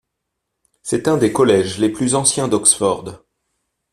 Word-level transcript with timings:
C'est 0.81 1.05
l'un 1.05 1.17
des 1.17 1.31
collèges 1.31 1.77
les 1.77 1.89
plus 1.89 2.15
anciens 2.15 2.47
d'Oxford. 2.47 3.23